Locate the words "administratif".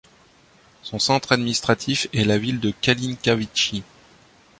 1.31-2.07